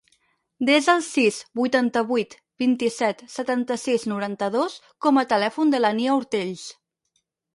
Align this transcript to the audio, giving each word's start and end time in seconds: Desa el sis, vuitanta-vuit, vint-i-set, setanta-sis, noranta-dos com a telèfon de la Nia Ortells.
Desa 0.67 0.93
el 0.99 1.01
sis, 1.07 1.35
vuitanta-vuit, 1.59 2.33
vint-i-set, 2.63 3.21
setanta-sis, 3.35 4.07
noranta-dos 4.13 4.79
com 5.07 5.23
a 5.23 5.27
telèfon 5.35 5.75
de 5.75 5.83
la 5.85 5.95
Nia 5.99 6.19
Ortells. 6.23 6.65